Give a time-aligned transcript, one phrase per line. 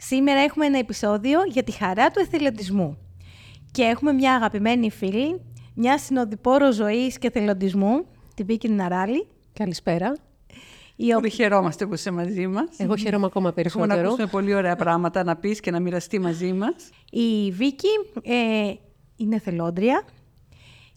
[0.00, 2.98] Σήμερα έχουμε ένα επεισόδιο για τη χαρά του εθελοντισμού.
[3.70, 5.40] Και έχουμε μια αγαπημένη φίλη,
[5.74, 9.26] μια συνοδοιπόρο ζωής και εθελοντισμού, τη Βίκη Ναράλη.
[9.52, 10.16] Καλησπέρα.
[10.96, 12.68] Η Πολύ χαιρόμαστε που είσαι μαζί μας.
[12.78, 14.06] Εγώ χαίρομαι ακόμα Έχουμε να περισσότερο.
[14.06, 16.74] ακούσουμε πολύ ωραία πράγματα να πεις και να μοιραστεί μαζί μας.
[17.10, 17.88] Η Βίκη
[18.22, 18.72] ε,
[19.16, 20.04] είναι εθελόντρια.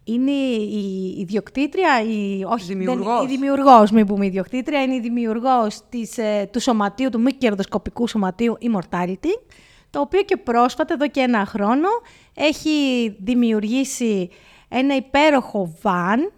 [0.04, 3.20] Είναι η ιδιοκτήτρια, η, όχι, Δημιουργός.
[3.20, 7.32] δεν- η δημιουργός, μην πούμε ιδιοκτήτρια, είναι η δημιουργός της, ε, του σωματείου, του μη
[7.34, 9.40] κερδοσκοπικού σωματείου Immortality,
[9.90, 11.88] το οποίο και πρόσφατα, εδώ και ένα χρόνο,
[12.34, 12.70] έχει
[13.20, 14.30] δημιουργήσει
[14.70, 16.32] ένα υπέροχο βαν,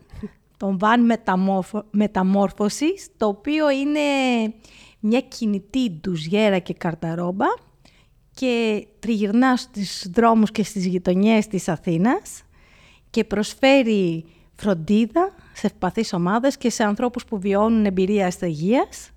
[0.57, 3.99] τον βαν μεταμόρφω, μεταμόρφωσης, το οποίο είναι
[4.99, 7.45] μια κινητή ντουζιέρα και καρταρόμπα
[8.33, 12.43] και τριγυρνά στους δρόμους και στις γειτονιές της Αθήνας
[13.13, 14.25] και προσφέρει
[14.55, 19.09] φροντίδα σε ευπαθείς ομάδες και σε ανθρώπους που βιώνουν εμπειρία αστεγίας.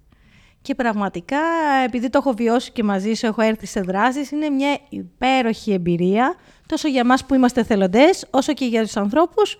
[0.62, 1.38] Και πραγματικά,
[1.84, 6.34] επειδή το έχω βιώσει και μαζί σου, έχω έρθει σε δράσεις, είναι μια υπέροχη εμπειρία,
[6.66, 9.56] τόσο για μας που είμαστε εθελοντές, όσο και για τους ανθρώπους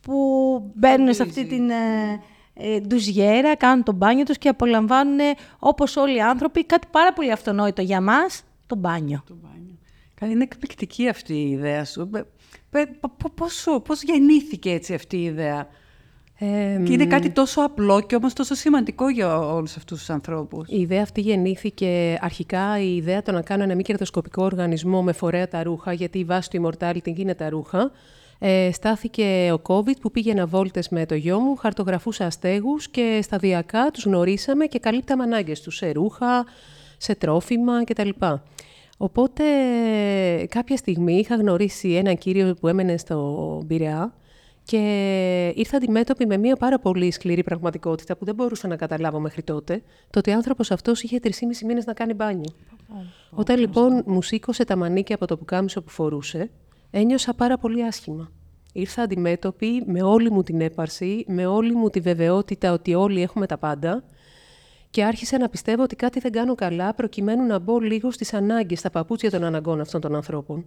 [0.00, 0.16] που
[0.74, 2.20] μπαίνουν σε αυτή την ε,
[2.54, 5.18] ε, ντουζιέρα, κάνουν το μπάνιο τους και απολαμβάνουν,
[5.58, 9.22] όπως όλοι οι άνθρωποι, κάτι πάρα πολύ αυτονόητο για μας, το μπάνιο.
[9.26, 9.78] Το μπάνιο.
[10.14, 12.10] Καλά, είναι εκπληκτική αυτή η ιδέα σου.
[12.70, 15.68] Πε- πε- πο- πο- πόσο- πώς γεννήθηκε έτσι αυτή η ιδέα;
[16.42, 20.68] Ε, Και είναι κάτι τόσο απλό και όμως τόσο σημαντικό για όλους αυτούς τους ανθρώπους.
[20.68, 25.12] η ιδέα αυτή γεννήθηκε αρχικά η ιδέα το να κάνω ένα μη κερδοσκοπικό οργανισμό με
[25.12, 27.90] φορέα τα ρούχα, γιατί η βάση του Immortality είναι τα ρούχα.
[28.38, 33.90] Ε, στάθηκε ο COVID που πήγαινα βόλτες με το γιο μου, χαρτογραφούσα αστέγους και σταδιακά
[33.90, 36.44] τους γνωρίσαμε και καλύπταμε ανάγκες τους σε ρούχα,
[36.96, 38.08] σε τρόφιμα κτλ.
[39.02, 39.44] Οπότε
[40.48, 44.14] κάποια στιγμή είχα γνωρίσει έναν κύριο που έμενε στο Πειραιά
[44.62, 49.42] και ήρθα αντιμέτωπη με μια πάρα πολύ σκληρή πραγματικότητα που δεν μπορούσα να καταλάβω μέχρι
[49.42, 51.30] τότε, το ότι ο άνθρωπος αυτός είχε 3,5
[51.66, 52.52] μήνες να κάνει μπάνιο.
[53.30, 56.50] Όταν λοιπόν μου σήκωσε τα μανίκια από το πουκάμισο που φορούσε,
[56.90, 58.30] ένιωσα πάρα πολύ άσχημα.
[58.72, 63.46] Ήρθα αντιμέτωπη με όλη μου την έπαρση, με όλη μου τη βεβαιότητα ότι όλοι έχουμε
[63.46, 64.04] τα πάντα
[64.90, 68.78] και άρχισα να πιστεύω ότι κάτι δεν κάνω καλά προκειμένου να μπω λίγο στις ανάγκες,
[68.78, 70.64] στα παπούτσια των αναγκών αυτών των ανθρώπων.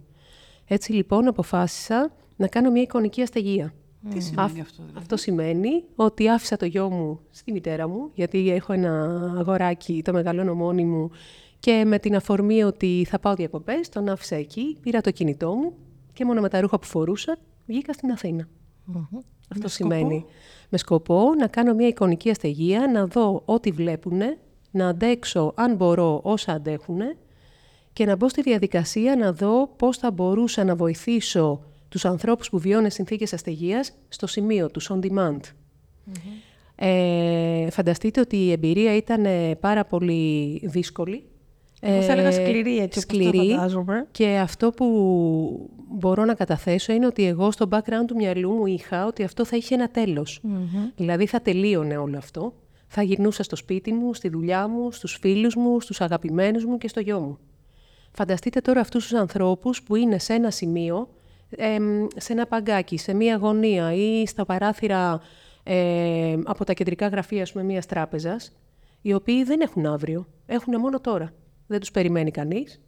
[0.66, 3.74] Έτσι λοιπόν αποφάσισα να κάνω μια εικονική αστεγία.
[4.10, 8.50] Τι σημαίνει αυτό δηλαδή; Αυτό σημαίνει ότι άφησα το γιο μου στη μητέρα μου, γιατί
[8.50, 9.04] έχω ένα
[9.38, 11.10] αγοράκι, το μεγαλώνω μόνη μου,
[11.58, 15.72] και με την αφορμή ότι θα πάω διακοπές, τον άφησα εκεί, πήρα το κινητό μου
[16.12, 17.36] και μόνο με τα ρούχα που φορούσα
[17.66, 18.48] βγήκα στην αθηνα
[19.54, 20.24] Αυτό σημαίνει.
[20.68, 24.20] Με σκοπό να κάνω μια εικονική αστεγία, να δω ό,τι βλέπουν,
[24.70, 27.00] να αντέξω αν μπορώ όσα αντέχουν
[27.92, 32.58] και να μπω στη διαδικασία να δω πώς θα μπορούσα να βοηθήσω τους ανθρώπους που
[32.58, 35.40] βιώνουν συνθήκες αστεγίας στο σημείο τους, on demand.
[36.76, 41.24] Ε, φανταστείτε ότι η εμπειρία ήταν ε, πάρα πολύ δύσκολη.
[41.86, 43.50] Εγώ θα έλεγα σκληρή, έτσι, όπως το σκληρή.
[43.50, 44.06] φαντάζομαι.
[44.10, 49.06] Και αυτό που μπορώ να καταθέσω είναι ότι εγώ στο background του μυαλού μου είχα
[49.06, 50.40] ότι αυτό θα είχε ένα τέλος.
[50.96, 52.52] Δηλαδή θα τελείωνε όλο αυτό.
[52.86, 56.88] Θα γυρνούσα στο σπίτι μου, στη δουλειά μου, στους φίλους μου, στους αγαπημένους μου και
[56.88, 57.38] στο γιο μου.
[58.12, 61.08] Φανταστείτε τώρα αυτούς τους ανθρώπους που είναι σε ένα σημείο,
[61.56, 65.20] εμ, σε ένα παγκάκι, σε μία γωνία ή στα παράθυρα
[65.62, 68.52] ε, από τα κεντρικά γραφεία ας πούμε, μιας τράπεζας,
[69.02, 71.32] οι οποίοι δεν έχουν αύριο, έχουν μόνο τώρα.
[71.66, 72.80] Δεν τους περιμένει κανείς.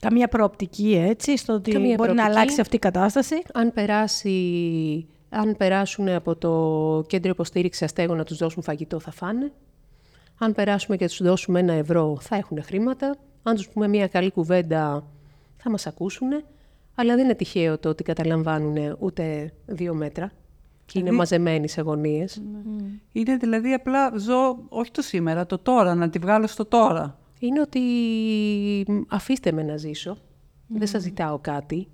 [0.00, 2.38] Καμία προοπτική, έτσι, στο ότι Καμία μπορεί να προοπτική.
[2.38, 3.42] αλλάξει αυτή η κατάσταση.
[3.52, 9.52] Αν, περάσει, αν περάσουν από το κέντρο υποστήριξης αστέγων να τους δώσουν φαγητό θα φάνε.
[10.38, 13.16] Αν περάσουμε και τους δώσουμε ένα ευρώ θα έχουν χρήματα.
[13.42, 15.04] Αν τους πούμε μια καλή κουβέντα
[15.56, 16.28] θα μας ακούσουν.
[16.94, 20.26] Αλλά δεν είναι τυχαίο το ότι καταλαμβάνουν ούτε δύο μέτρα
[20.84, 22.42] και είναι Δηλαδή- μαζεμένοι σε γωνίες.
[23.12, 27.18] Είναι δηλαδή απλά ζω όχι το σήμερα, το τώρα, να τη βγάλω στο τώρα.
[27.44, 27.78] Είναι ότι
[28.88, 30.16] μ, αφήστε με να ζήσω.
[30.66, 31.88] Δεν σας ζητάω κάτι.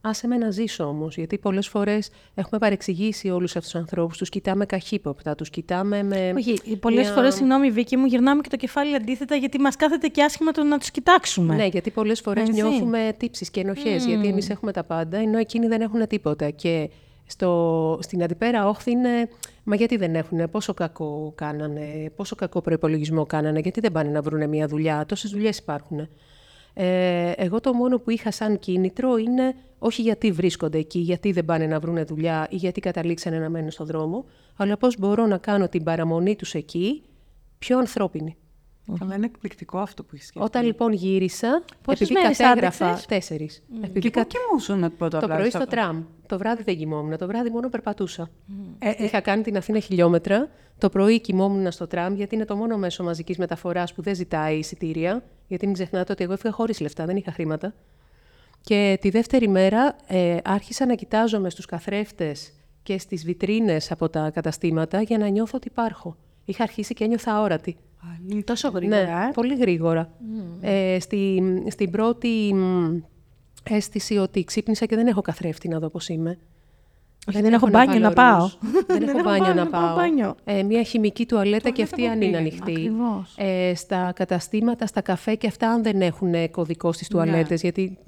[0.00, 4.28] Άσε με να ζήσω όμως, γιατί πολλές φορές έχουμε παρεξηγήσει όλους αυτούς τους ανθρώπους, τους
[4.28, 6.32] κοιτάμε καχύποπτα, τους κοιτάμε με...
[6.36, 10.08] Όχι, πολλές μια- φορές, συγγνώμη, Βίκυ μου, γυρνάμε και το κεφάλι αντίθετα γιατί μας κάθεται
[10.08, 11.54] και άσχημα το να τους κοιτάξουμε.
[11.54, 12.62] Ναι, γιατί πολλές φορές Έτσι.
[12.62, 16.50] νιώθουμε τύψεις και ενοχές, γιατί εμείς έχουμε τα πάντα, ενώ εκείνοι δεν έχουν τίποτα.
[16.50, 16.90] Και
[17.30, 19.28] στο, στην αντιπέρα όχθη είναι,
[19.64, 24.22] μα γιατί δεν έχουν, πόσο κακό κάνανε, πόσο κακό προϋπολογισμό κάνανε, γιατί δεν πάνε να
[24.22, 26.08] βρουν μια δουλειά, τόσες δουλειές υπάρχουν.
[26.74, 31.44] Ε, εγώ το μόνο που είχα σαν κίνητρο είναι όχι γιατί βρίσκονται εκεί, γιατί δεν
[31.44, 34.24] πάνε να βρουν δουλειά ή γιατί καταλήξανε να μένουν στον δρόμο,
[34.56, 37.02] αλλά πώς μπορώ να κάνω την παραμονή τους εκεί
[37.58, 38.36] πιο ανθρώπινη.
[39.00, 40.46] Αλλά είναι εκπληκτικό αυτό που έχεις σκεφτεί.
[40.48, 43.62] Όταν λοιπόν γύρισα, Πόσες επειδή μέρες κατέγραφα άντεξες; τέσσερις.
[43.80, 46.02] Και Επειδή πού κα- κοιμούσουν πρώτα Το απλά πρωί στα- στο τραμ.
[46.26, 47.16] Το βράδυ δεν κοιμόμουν.
[47.18, 48.30] Το βράδυ μόνο περπατούσα.
[48.78, 50.48] Ε, ε, Είχα κάνει την Αθήνα χιλιόμετρα.
[50.78, 54.58] Το πρωί κοιμόμουν στο τραμ, γιατί είναι το μόνο μέσο μαζικής μεταφοράς που δεν ζητάει
[54.58, 55.22] εισιτήρια.
[55.46, 57.74] Γιατί μην ξεχνάτε ότι εγώ έφυγα χωρίς λεφτά, δεν είχα χρήματα.
[58.60, 62.52] Και τη δεύτερη μέρα ε, άρχισα να κοιτάζομαι στους καθρέφτες
[62.82, 66.16] και στις βιτρίνες από τα καταστήματα για να νιώθω ότι υπάρχω.
[66.44, 67.76] Είχα αρχίσει και ένιωθα αόρατη.
[68.32, 68.44] Αλήθεια.
[68.44, 69.02] Τόσο γρήγορα.
[69.02, 70.10] Ναι, ε; πολύ γρήγορα.
[70.60, 72.96] Ε, στη, στην πρώτη μ,
[73.62, 76.38] αίσθηση ότι ξύπνησα και δεν έχω καθρέφτη να δω πώς είμαι.
[77.28, 78.38] Όχι, δεν έχω μπάνιο να πάω.
[78.40, 78.52] ρούζ,
[78.86, 79.94] Δεν έχω μπάνιο να πάω πάω.
[79.96, 80.34] μπάνιο.
[80.44, 82.38] Ε, μια χημική τουαλέτα και αυτή που αν είναι πήγαινε.
[82.38, 82.72] ανοιχτή.
[82.72, 83.34] Ακριβώς.
[83.36, 87.98] Ε, στα καταστήματα, στα καφέ και αυτά αν δεν έχουν κωδικό στις τουαλέτες, γιατί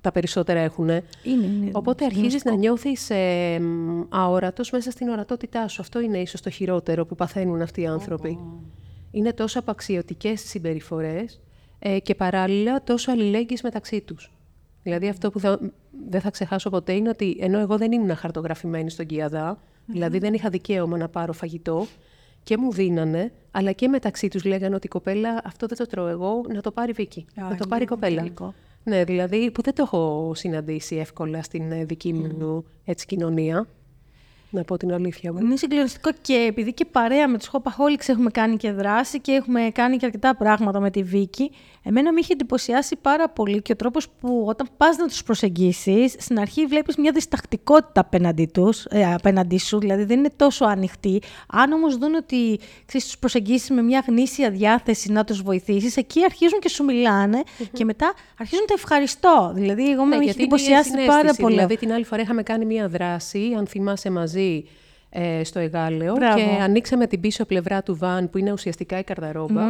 [0.00, 0.88] τα περισσότερα έχουν.
[0.88, 1.68] Είναι, είναι.
[1.72, 5.80] Οπότε αρχίζεις να νιώθεις ε, μ, αόρατος μέσα στην ορατότητά σου.
[5.80, 8.38] Αυτό είναι ίσως το χειρότερο που παθαίνουν αυτοί οι άνθρωποι.
[9.10, 11.40] Είναι τόσο απαξιωτικές τις συμπεριφορές
[11.78, 14.30] ε, και παράλληλα τόσο αλληλέγγυες μεταξύ τους.
[14.82, 15.58] Δηλαδή αυτό που θα-
[16.08, 20.34] δεν θα ξεχάσω ποτέ είναι ότι ενώ εγώ δεν ήμουν χαρτογραφημένη στον Κιαδά, δηλαδή δεν
[20.34, 21.86] είχα δικαίωμα να πάρω φαγητό
[22.42, 26.06] και μου δίνανε, αλλά και μεταξύ τους λέγανε ότι η κοπέλα αυτό δεν το τρώω
[26.06, 28.22] εγώ, να το πάρει η Βίκη, να το πάρει η κοπέλα.
[28.84, 33.66] Ναι, δηλαδή που δεν το έχω συναντήσει εύκολα στην ε, δική μου έτσι, κοινωνία.
[34.52, 35.38] Να πω την αλήθεια μου.
[35.38, 39.70] Είναι συγκλονιστικό και επειδή και παρέα με τους Hopaholics έχουμε κάνει και δράση και έχουμε
[39.74, 41.50] κάνει και αρκετά πράγματα με τη Βίκη,
[41.82, 46.14] εμένα με είχε εντυπωσιάσει πάρα πολύ και ο τρόπος που όταν πας να τους προσεγγίσεις,
[46.18, 51.22] στην αρχή βλέπεις μια διστακτικότητα απέναντί, τους, ε, απέναντί σου, δηλαδή δεν είναι τόσο ανοιχτή.
[51.48, 56.24] Αν όμως δουν ότι ξέρεις, τους προσεγγίσεις με μια γνήσια διάθεση να τους βοηθήσεις, εκεί
[56.24, 57.42] αρχίζουν και σου μιλάνε
[57.72, 59.52] και μετά αρχίζουν το ευχαριστώ.
[59.54, 61.42] Δηλαδή, εγώ με είχε Ναι, γιατί είναι η εντυπωσιάσει πάρα συναίσθηση.
[61.42, 61.54] πολύ.
[61.54, 64.39] Δηλαδή την άλλη φορά είχαμε κάνει μία δράση, αν θυμάσαι μαζί,
[65.10, 66.36] ε, στο Εγάλεο Μπράβο.
[66.36, 69.62] και ανοίξαμε την πίσω πλευρά του βαν που είναι ουσιαστικά η καρδαρόμπα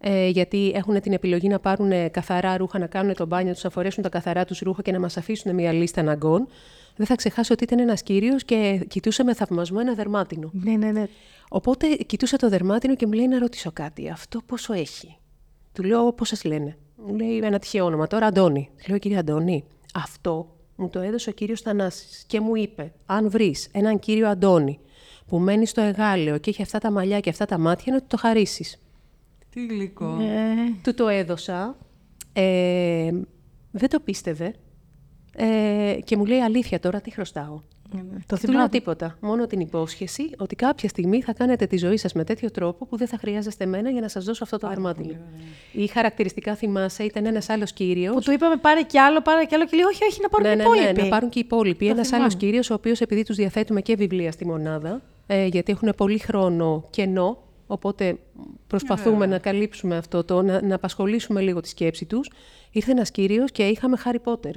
[0.00, 3.62] ε, γιατί έχουν την επιλογή να πάρουν ε, καθαρά ρούχα, να κάνουν το μπάνιο τους,
[3.62, 6.48] να φορέσουν τα καθαρά τους ρούχα και να μας αφήσουν μια λίστα αναγκών.
[6.96, 10.50] Δεν θα ξεχάσω ότι ήταν ένας κύριος και κοιτούσε με θαυμασμό ένα δερμάτινο.
[10.52, 11.06] Ναι, ναι, ναι.
[11.48, 14.10] Οπότε κοιτούσα το δερμάτινο και μου λέει να ρωτήσω κάτι.
[14.10, 15.16] Αυτό πόσο έχει;
[15.72, 16.76] Του λέω πώς σας λένε;
[17.06, 18.06] Μου λέει ένα τυχαίο όνομα.
[18.06, 18.70] Τώρα Αντώνη.
[18.76, 19.64] Του λέω κύριε Αντώνη,
[19.94, 24.78] αυτό μου το έδωσε ο κύριος Θανάσης και μου είπε: Αν βρεις έναν κύριο Αντώνη
[25.26, 28.06] που μένει στο εγάλεο και έχει αυτά τα μαλλιά και αυτά τα μάτια, να του
[28.08, 28.82] το χαρίσεις.
[29.50, 30.18] Τι γλυκό.
[30.20, 31.76] Ε, Του το έδωσα.
[32.32, 33.10] Ε,
[33.70, 34.54] δεν το πίστευε.
[35.36, 37.60] Ε, και μου λέει αλήθεια τώρα, τι χρωστάω.
[37.98, 38.68] Το Δεν του λέω θυμάμαι.
[38.68, 39.16] τίποτα.
[39.20, 42.96] Μόνο την υπόσχεση ότι κάποια στιγμή θα κάνετε τη ζωή σας με τέτοιο τρόπο που
[42.96, 45.14] δεν θα χρειάζεστε εμένα για να σας δώσω αυτό το δερμάτινο.
[45.72, 48.14] Ή χαρακτηριστικά θυμάσαι, ήταν ένας άλλος κύριος.
[48.14, 50.46] Που του είπαμε πάρε κι άλλο, πάρε κι άλλο και λέει όχι, όχι, να πάρουν
[50.46, 50.92] Ναι, οι ναι, υπόλοιποι.
[50.92, 51.86] ναι, να πάρουν και οι υπόλοιποι.
[51.88, 52.24] Ένας θυμάμαι.
[52.24, 56.18] άλλος κύριος, ο οποίος επειδή τους διαθέτουμε και βιβλία στη μονάδα, ε, γιατί έχουν πολύ
[56.18, 58.16] χρόνο κενό, οπότε
[58.66, 62.30] προσπαθούμε να καλύψουμε αυτό το, να, να απασχολήσουμε λίγο τη σκέψη τους.
[62.70, 64.54] Ήρθε ένας κύριος και είχαμε Χάρι Πότερ.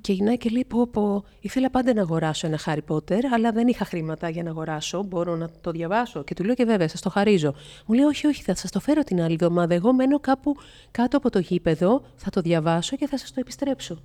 [0.00, 3.68] Και γυρνάει και λέει: Πω, πω, ήθελα πάντα να αγοράσω ένα Χάρι Πότερ, αλλά δεν
[3.68, 5.02] είχα χρήματα για να αγοράσω.
[5.02, 6.24] Μπορώ να το διαβάσω.
[6.24, 7.54] Και του λέω: Και βέβαια, σας το χαρίζω.
[7.86, 9.74] Μου λέει: Όχι, όχι, θα σας το φέρω την άλλη εβδομάδα.
[9.74, 10.56] Εγώ μένω κάπου
[10.90, 14.02] κάτω από το γήπεδο, θα το διαβάσω και θα σας το επιστρέψω.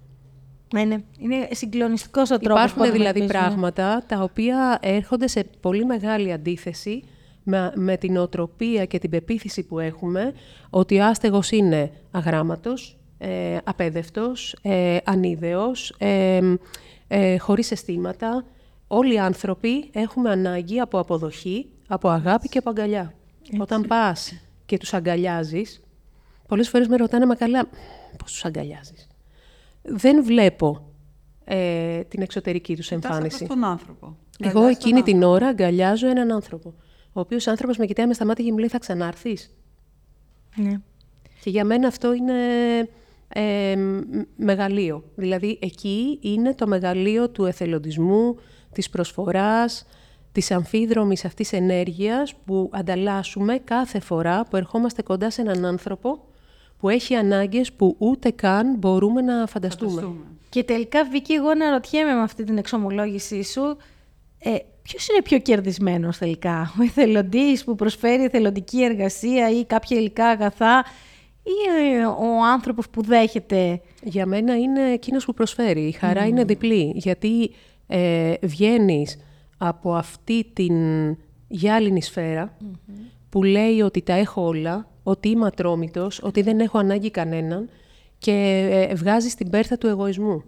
[0.73, 0.95] Ναι, ναι.
[1.17, 2.63] Είναι συγκλονιστικός ο τρόπος.
[2.63, 7.03] Υπάρχουν δηλαδή πράγματα τα οποία έρχονται σε πολύ μεγάλη αντίθεση
[7.43, 10.33] με, με την οτροπία και την πεποίθηση που έχουμε
[10.69, 16.39] ότι ο άστεγος είναι αγράμματος, ε, απέδευτος, ε, ανίδεος, ε,
[17.07, 18.45] ε, χωρίς αισθήματα.
[18.87, 23.13] Όλοι οι άνθρωποι έχουμε ανάγκη από αποδοχή, από αγάπη και από αγκαλιά.
[23.59, 24.33] Όταν πας
[24.65, 25.81] και τους αγκαλιάζεις,
[26.47, 27.67] πολλές φορές με ρωτάνε, μα καλά,
[28.17, 29.07] πώς τους αγκαλιάζεις;
[29.81, 30.91] Δεν βλέπω
[31.43, 33.43] ε, την εξωτερική τους Κοιτάς εμφάνιση.
[33.43, 34.17] απλώς τον άνθρωπο.
[34.39, 36.73] Εγώ Αγκαλιάς τον εκείνη την ώρα αγκαλιάζω έναν άνθρωπο.
[37.13, 39.55] Ο οποίος άνθρωπος με κοιτάει με στα μάτια και μου λέει: Θα ξανάρθεις;
[40.55, 40.73] Ναι.
[41.43, 42.33] Και για μένα αυτό είναι
[43.33, 45.03] ε, μ- μεγαλείο.
[45.15, 48.35] Δηλαδή, εκεί είναι το μεγαλείο του εθελοντισμού,
[48.71, 49.85] της προσφοράς,
[50.31, 56.25] της αμφίδρομης αυτής ενέργειας που ανταλλάσσουμε κάθε φορά που ερχόμαστε κοντά σε έναν άνθρωπο
[56.77, 59.91] που έχει ανάγκες που ούτε καν μπορούμε να φανταστούμε.
[59.91, 60.25] Φανταστούμε.
[60.49, 63.77] Και τελικά, Βίκυ, εγώ αναρωτιέμαι με αυτή την εξομολόγησή σου,
[64.39, 70.25] ε, ποιος είναι πιο κερδισμένος τελικά, ο εθελοντής που προσφέρει εθελοντική εργασία ή κάποια υλικά
[70.25, 70.85] αγαθά,
[71.43, 75.81] ή ε, ο άνθρωπος που δέχεται; Για μένα είναι εκείνος που προσφέρει.
[75.81, 77.51] Η χαρά είναι διπλή, γιατί
[77.87, 79.17] ε, βγαίνεις
[79.57, 80.75] από αυτή την
[81.47, 82.57] γυάλινη σφαίρα
[83.29, 87.69] που λέει ότι τα έχω όλα, ότι είμαι ατρόμητος, ότι δεν έχω ανάγκη κανέναν
[88.17, 90.43] και ε, βγάζεις την πέρθα του εγωισμού.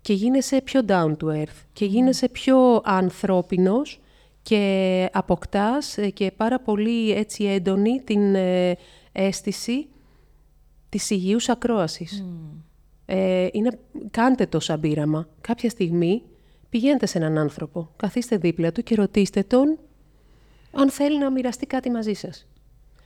[0.00, 4.00] Και γίνεσαι πιο down to earth και γίνεσαι πιο ανθρώπινος
[4.42, 8.76] και αποκτάς ε, και πάρα πολύ έτσι έντονη την ε,
[9.12, 9.86] αίσθηση
[10.94, 12.24] της υγιούς ακρόασης.
[13.06, 13.78] Ε, είναι,
[14.10, 15.28] κάντε το σαν πείραμα.
[15.40, 16.22] Κάποια στιγμή
[16.68, 19.78] πηγαίνετε σε έναν άνθρωπο, καθίστε δίπλα του και ρωτήστε τον
[20.72, 22.46] αν θέλει να μοιραστεί κάτι μαζί σας.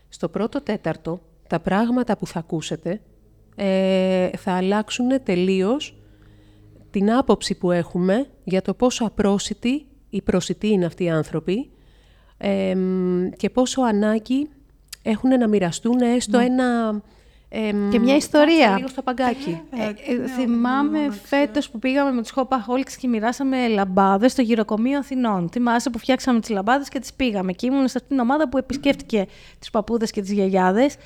[0.09, 3.01] Στο πρώτο τέταρτο, τα πράγματα που θα ακούσετε
[3.57, 5.97] ε, θα αλλάξουν τελείως
[6.91, 11.71] την άποψη που έχουμε για το πόσο απρόσιτοι ή προσιτοί είναι αυτοί οι άνθρωποι
[12.39, 12.77] ε,
[13.37, 14.49] και πόσο ανάγκη
[15.03, 17.03] έχουν να μοιραστούν έστω ένα...
[17.49, 18.65] εμ, Και μια ιστορία.
[18.65, 19.61] κάτσε Λίγο στο παγκάκι.
[19.71, 25.49] Ε, ε, θυμάμαι φέτος που πήγαμε με τους Hopaholics και μοιράσαμε λαμπάδες στο γυροκομείο Αθηνών.
[25.53, 27.53] Θυμάσαι που φτιάξαμε τις λαμπάδες και τις πήγαμε.
[27.53, 29.27] Και ήμουν σε αυτήν την ομάδα που επισκέφτηκε
[29.59, 30.97] τις παππούδες και τις γιαγιάδες.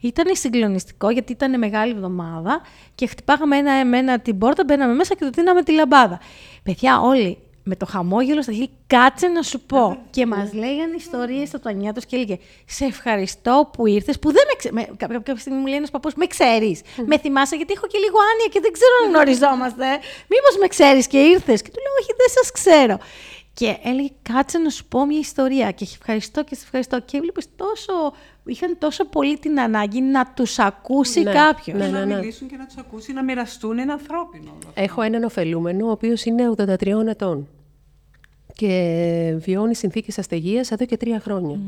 [0.00, 2.60] Ήταν συγκλονιστικό γιατί ήταν μεγάλη εβδομάδα
[2.94, 6.20] και χτυπάγαμε ένα με ένα την πόρτα, μπαίναμε μέσα και του δίναμε τη λαμπάδα.
[6.62, 9.98] Παιδιά, όλοι με το χαμόγελο στα χείλη, κάτσε να σου πω.
[10.14, 14.44] και μας λέγανε ιστορίες στα τουανιά τους και έλεγε Σε ευχαριστώ που ήρθες, που δεν
[14.48, 14.96] με ξέρει.
[14.96, 16.80] Κάποια, κάποια στιγμή μου λέει ένας παππούς, Με ξέρεις.
[17.06, 19.86] Με θυμάσαι γιατί έχω και λίγο άνοια και δεν ξέρω αν γνωριζόμαστε.
[20.32, 21.62] Μήπως με ξέρεις και ήρθες.
[21.62, 22.96] Και του λέω, Όχι, δεν σας ξέρω.
[23.54, 25.70] Και έλεγε, κάτσε να σου πω μια ιστορία.
[25.70, 27.00] Και ευχαριστώ και σε ευχαριστώ.
[27.00, 27.92] Και έβλεπες τόσο.
[28.44, 31.78] Είχαν τόσο πολύ την ανάγκη να τους ακούσει Ναι, κάποιος.
[31.78, 31.88] ναι.
[32.04, 34.44] να μιλήσουν και να τους ακούσει, να μοιραστούν, είναι ανθρώπινο.
[34.50, 34.80] όλο αυτό.
[34.82, 37.48] Έχω έναν ωφελούμενο, ο οποίος είναι 83 ετών
[38.54, 41.58] και βιώνει συνθήκες αστεγίας εδώ και τρία χρόνια.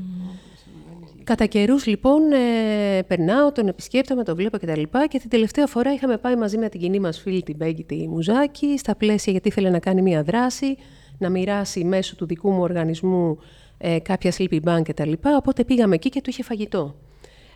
[1.24, 4.82] Κατά καιρούς, λοιπόν, ε, περνάω, τον επισκέπτομαι, τον βλέπω κτλ.
[4.82, 7.84] Και, και την τελευταία φορά είχαμε πάει μαζί με την κοινή μας φίλη, την Μπέγκη
[7.84, 10.76] τη Μουζάκη, στα πλαίσια γιατί ήθελε να κάνει μία δράση,
[11.18, 13.38] να μοιράσει μέσω του δικού μου οργανισμού
[13.78, 15.12] ε, κάποια sleeping bank κτλ.
[15.36, 16.94] Οπότε πήγαμε εκεί και του είχε φαγητό.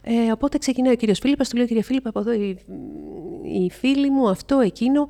[0.03, 2.59] Ε, οπότε ξεκινάει ο κύριος Φίλιππας, του λέω: Κύριε Φίλιππα, από εδώ η,
[3.65, 5.09] η φίλη μου, αυτό, εκείνο.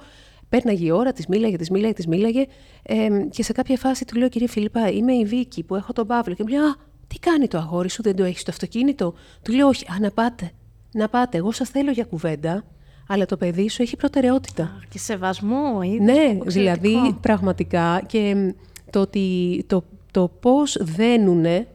[0.48, 2.46] Πέρναγε η ώρα, της μίλαγε, της μίλαγε, της μίλαγε.
[2.82, 6.06] Ε, και σε κάποια φάση του λέω: Κύριε Φίλιππα, είμαι η Βίκη που έχω τον
[6.06, 6.34] Παύλο.
[6.34, 6.76] Και μου λέει: Α,
[7.06, 10.10] τι κάνει το αγόρι σου, δεν το έχεις στο αυτοκίνητο; Του λέω: Όχι, α, να
[10.10, 10.50] πάτε.
[10.92, 11.38] Να πάτε.
[11.38, 12.64] Εγώ σας θέλω για κουβέντα,
[13.10, 14.80] αλλά το παιδί σου έχει προτεραιότητα.
[14.88, 16.50] Και σεβασμό, είδες, Ναι, εξαιρετικό.
[16.50, 18.48] δηλαδή πραγματικά και μ,
[18.90, 21.66] το, ότι, το, το πώς δένουνε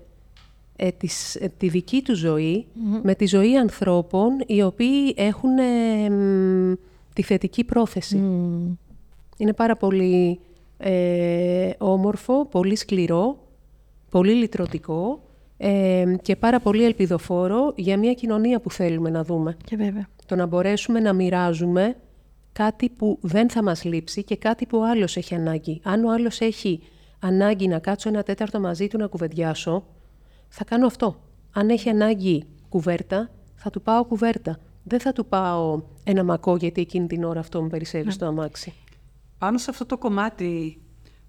[0.75, 2.65] ε, τις- ε, τη δική του ζωη
[3.03, 6.73] με τη ζωή ανθρώπων οι οποίοι έχουν ε, μ,
[7.13, 8.17] τη θετική πρόθεση.
[9.37, 10.39] Είναι πάρα πολύ
[10.77, 13.37] ε, όμορφο, πολύ σκληρό,
[14.09, 15.22] πολύ λυτρωτικό
[15.65, 19.57] ε, και πάρα πολύ ελπιδοφόρο για μια κοινωνία που θέλουμε να δούμε.
[19.65, 20.07] Και βέβαια.
[20.25, 21.95] Το να μπορέσουμε να μοιράζουμε
[22.53, 25.81] κάτι που δεν θα μας λείψει και κάτι που ο άλλος έχει ανάγκη.
[25.83, 26.79] Αν ο άλλος έχει
[27.19, 29.85] ανάγκη να κάτσω ένα τέταρτο μαζί του να κουβεντιάσω,
[30.47, 31.19] θα κάνω αυτό.
[31.53, 34.59] Αν έχει ανάγκη κουβέρτα, θα του πάω κουβέρτα.
[34.83, 38.73] Δεν θα του πάω ένα μακό γιατί εκείνη την ώρα αυτό μου περισσεύει στο αμάξι.
[39.37, 40.81] Πάνω σε αυτό το κομμάτι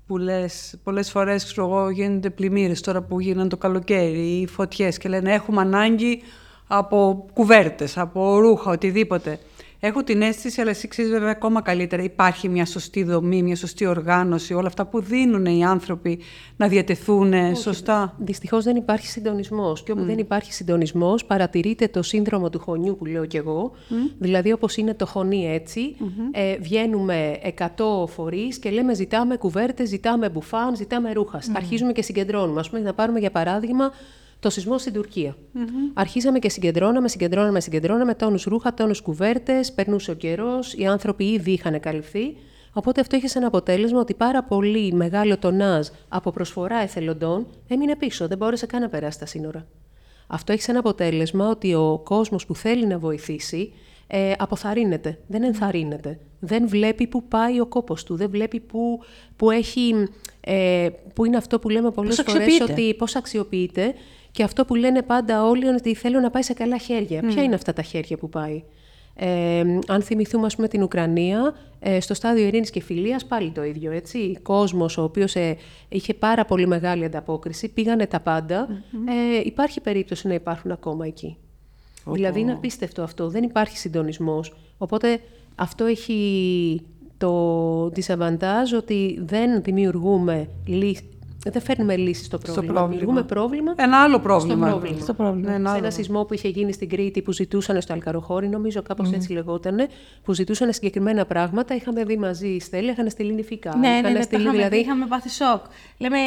[0.06, 4.98] που λες, πολλές φορές ξέρω εγώ, γίνονται πλημμύρες τώρα που γίνανε το καλοκαίρι ή φωτιές
[4.98, 6.22] και λένε έχουμε ανάγκη
[6.66, 9.38] από κουβέρτες, από ρούχα, οτιδήποτε.
[9.86, 13.86] Έχω την αίσθηση, αλλά εσύ ξέρεις βέβαια ακόμα καλύτερα, υπάρχει μια σωστή δομή, μια σωστή
[13.86, 16.20] οργάνωση, όλα αυτά που δίνουν οι άνθρωποι
[16.56, 18.14] να διατεθούν σωστά.
[18.18, 19.82] Δυστυχώς δεν υπάρχει συντονισμός.
[19.82, 23.72] Και όπου δεν υπάρχει συντονισμός, παρατηρείται το σύνδρομο του χωνιού που λέω κι εγώ.
[24.18, 25.96] Δηλαδή, όπως είναι το χωνί έτσι,
[26.30, 31.40] ε, βγαίνουμε 100 φορείς και λέμε ζητάμε κουβέρτες, ζητάμε μπουφάν, ζητάμε ρούχα.
[31.52, 32.60] Αρχίζουμε και συγκεντρώνουμε.
[32.60, 33.92] Α πούμε, να πάρουμε για παράδειγμα
[34.44, 35.36] το σεισμό στην τουρκια
[35.94, 41.50] Αρχίζαμε και συγκεντρώναμε, συγκεντρώναμε, συγκεντρώναμε τόνους ρούχα, τόνους κουβέρτες, περνούσε ο καιρός, οι άνθρωποι ήδη
[41.50, 42.36] είχαν καλυφθεί.
[42.72, 48.28] Οπότε αυτό είχε σαν αποτέλεσμα ότι πάρα πολύ μεγάλο τονάζ από προσφορά εθελοντών έμεινε πίσω,
[48.28, 49.66] δεν μπόρεσε καν να περάσει τα σύνορα.
[50.26, 53.72] Αυτό έχει σαν αποτέλεσμα ότι ο κόσμος που θέλει να βοηθήσει
[54.06, 56.18] ε, αποθαρρύνεται, δεν ενθαρρύνεται.
[56.40, 59.00] Δεν βλέπει πού πάει ο κόπος του, δεν βλέπει πού,
[59.36, 60.08] πού, έχει,
[60.40, 62.72] ε, πού είναι αυτό που λέμε πολλές Πώς φορές αξιοποιείται.
[62.72, 63.94] ότι πώς αξιοποιείται
[64.34, 67.22] και αυτό που λένε πάντα όλοι είναι ότι θέλω να πάει σε καλά χέρια.
[67.22, 68.62] Ποια είναι αυτά τα χέρια που πάει;
[69.14, 73.64] Ε, αν θυμηθούμε, ας πούμε, την Ουκρανία, ε, στο στάδιο ειρήνης και φιλίας, πάλι το
[73.64, 74.38] ίδιο, έτσι.
[74.42, 75.56] Κόσμος ο οποίος ε,
[75.88, 78.68] είχε πάρα πολύ μεγάλη ανταπόκριση, πήγανε τα παντα
[79.08, 81.36] Ε, υπάρχει περίπτωση να υπάρχουν ακόμα εκεί.
[82.06, 84.54] Δηλαδή είναι απίστευτο αυτό, δεν υπάρχει συντονισμός.
[84.78, 85.20] Οπότε
[85.54, 86.82] αυτό έχει
[87.18, 91.04] το disadvantage ότι δεν δημιουργούμε λύσεις,
[91.50, 92.62] δεν φέρνουμε λύσεις στο πρόβλημα.
[92.64, 92.86] πρόβλημα.
[92.88, 94.66] Δημιουργούμε πρόβλημα Ένα άλλο πρόβλημα.
[94.68, 95.00] στο πρόβλημα.
[95.00, 95.48] Στο πρόβλημα.
[95.50, 95.84] Ναι, ένα σε άλλο.
[95.84, 99.86] ένα σεισμό που είχε γίνει στην Κρήτη που ζητούσαν στο Αλκαροχώρι, νομίζω κάπως έτσι λεγότανε,
[100.24, 101.74] που ζητούσαν συγκεκριμένα πράγματα.
[101.74, 103.76] Είχαμε δει μαζί η Στέλλα, είχαν στείλει νηφικά.
[103.76, 105.60] Ναι, ναι, είχαν ναι, το στείλει, είχαμε, δηλαδή, δει, είχαμε πάθει σοκ.
[105.98, 106.18] Λέμε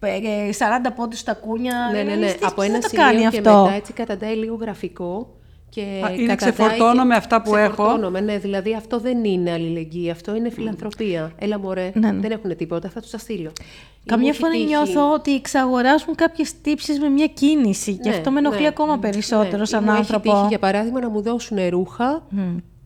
[0.00, 0.08] ε,
[0.48, 0.50] ε,
[0.86, 1.74] 40 πόντους στα κούνια.
[1.92, 2.20] Ναι, ναι, Λέμε, ναι.
[2.26, 4.54] «Εμείς τι- Από ποιος ένα θα το κάνει σημείο και αυτό; μετά έτσι καταντάει λίγο
[4.60, 5.34] γραφικό
[5.70, 7.68] Και Α, είναι καταδάει ξεφορτώνω και- με αυτά που έχω.
[7.72, 11.32] ξεφορτώνομαι, ναι, δηλαδή αυτό δεν είναι αλληλεγγύη, αυτό είναι φιλανθρωπία.
[11.38, 12.20] Έλα μωρέ, Ναι, ναι.
[12.20, 13.52] δεν έχουν τίποτα, θα τους τα στείλω.
[14.04, 18.08] Ή Καμιά μου έχει φορά τύχει- νιώθω ότι εξαγοράζουν κάποιες τύψεις με μια κίνηση και
[18.08, 18.66] Ναι, αυτό με ενοχλεί ναι.
[18.66, 20.28] ακόμα περισσότερο Ναι, σαν ή μου άνθρωπο.
[20.30, 22.22] Έχει τύχει, για παράδειγμα, να μου δώσουν ρούχα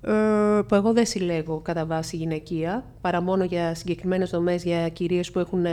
[0.02, 0.12] ε,
[0.68, 5.38] που εγώ δεν συλλέγω κατά βάση γυναικεία, παρά μόνο για συγκεκριμένες δομές, για κυρίες που
[5.38, 5.64] έχουν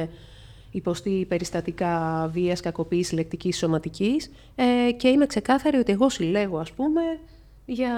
[0.72, 7.02] υποστεί περιστατικά βίας, κακοποίησης, λεκτικής, σωματικής ε, και είμαι ξεκάθαρη ότι εγώ συλλέγω, ας πούμε,
[7.66, 7.94] για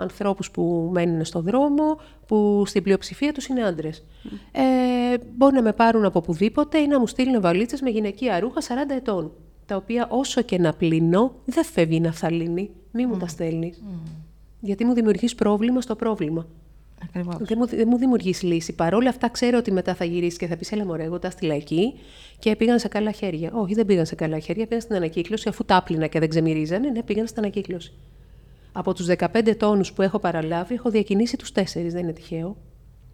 [0.00, 4.04] ανθρώπους που μένουν στον δρόμο, που στην πλειοψηφία τους είναι άντρες.
[4.52, 4.62] Ε,
[5.36, 8.64] μπορεί να με πάρουν από πουδήποτε ή να μου στείλουν βαλίτσες με γυναικεία ρούχα 40
[8.96, 9.32] ετών,
[9.66, 12.70] τα οποία όσο και να πλύνω, δεν φεύγει η ναυταλίνη.
[12.90, 13.82] Μη μου τα στέλνεις.
[14.60, 16.46] Γιατί μου δημιουργείς πρόβλημα στο πρόβλημα.
[17.04, 17.36] Ακριβώς.
[17.38, 18.72] Δεν μου, δεν μου δημιουργείς λύση.
[18.72, 21.30] Παρ' όλα αυτά ξέρω ότι μετά θα γυρίσεις και θα πεις: Έλα, μωρέ, εγώ τα
[21.30, 21.94] στείλα εκεί
[22.38, 23.50] και πήγαν σε καλά χέρια.
[23.54, 26.90] Όχι, δεν πήγαν σε καλά χέρια, πήγαν στην ανακύκλωση, αφού τα άπλυνα και δεν ξεμυρίζανε,
[26.90, 27.92] ναι, πήγαν στην ανακύκλωση.
[28.72, 32.56] Από τους 15 τόνους που έχω παραλάβει, έχω διακινήσει τους 4, δεν είναι τυχαίο.